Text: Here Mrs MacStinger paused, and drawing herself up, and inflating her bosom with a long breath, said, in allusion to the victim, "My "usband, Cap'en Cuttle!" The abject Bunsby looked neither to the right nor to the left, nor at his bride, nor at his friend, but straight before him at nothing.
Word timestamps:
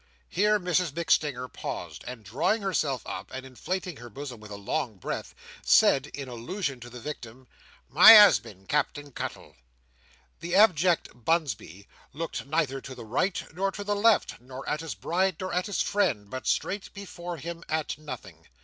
Here 0.29 0.59
Mrs 0.59 0.93
MacStinger 0.93 1.47
paused, 1.53 2.03
and 2.07 2.23
drawing 2.25 2.63
herself 2.63 3.03
up, 3.05 3.29
and 3.31 3.45
inflating 3.45 3.97
her 3.97 4.09
bosom 4.09 4.39
with 4.39 4.49
a 4.49 4.55
long 4.57 4.97
breath, 4.97 5.35
said, 5.61 6.07
in 6.07 6.27
allusion 6.27 6.79
to 6.79 6.89
the 6.89 6.99
victim, 6.99 7.47
"My 7.87 8.13
"usband, 8.15 8.67
Cap'en 8.67 9.11
Cuttle!" 9.11 9.55
The 10.39 10.55
abject 10.55 11.09
Bunsby 11.13 11.87
looked 12.13 12.47
neither 12.47 12.81
to 12.81 12.95
the 12.95 13.05
right 13.05 13.43
nor 13.53 13.69
to 13.73 13.83
the 13.83 13.95
left, 13.95 14.41
nor 14.41 14.67
at 14.67 14.79
his 14.81 14.95
bride, 14.95 15.35
nor 15.39 15.53
at 15.53 15.67
his 15.67 15.83
friend, 15.83 16.31
but 16.31 16.47
straight 16.47 16.91
before 16.95 17.37
him 17.37 17.63
at 17.69 17.95
nothing. 17.99 18.47